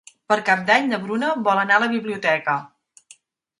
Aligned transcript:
Per 0.31 0.37
Cap 0.45 0.63
d'Any 0.69 0.87
na 0.93 0.99
Bruna 1.03 1.29
vol 1.49 1.63
anar 1.65 1.77
a 1.81 1.85
la 1.85 1.91
biblioteca. 1.93 2.59